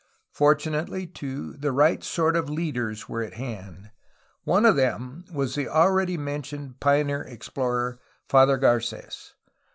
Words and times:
Fortunately, 0.31 1.05
too, 1.05 1.53
the 1.53 1.71
right 1.71 2.03
sort 2.03 2.35
of 2.35 2.49
leaders 2.49 3.07
were 3.07 3.21
at 3.21 3.35
hand. 3.35 3.91
One 4.45 4.65
of 4.65 4.75
them 4.75 5.25
was 5.31 5.53
the 5.53 5.67
already 5.69 6.17
mentioned 6.17 6.79
pioneer 6.79 7.21
explorer. 7.21 7.99
Father 8.27 8.57
Carets. 8.57 9.35